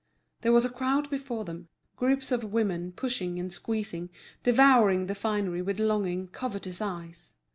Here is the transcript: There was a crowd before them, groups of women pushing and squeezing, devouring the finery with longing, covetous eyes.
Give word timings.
There 0.41 0.51
was 0.51 0.65
a 0.65 0.69
crowd 0.71 1.11
before 1.11 1.45
them, 1.45 1.67
groups 1.95 2.31
of 2.31 2.43
women 2.43 2.91
pushing 2.91 3.39
and 3.39 3.53
squeezing, 3.53 4.09
devouring 4.41 5.05
the 5.05 5.13
finery 5.13 5.61
with 5.61 5.79
longing, 5.79 6.27
covetous 6.29 6.81
eyes. 6.81 7.35